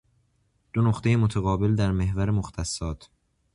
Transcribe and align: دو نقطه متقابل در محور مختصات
دو 0.73 0.81
نقطه 0.81 1.17
متقابل 1.17 1.75
در 1.75 1.91
محور 1.91 2.31
مختصات 2.31 3.09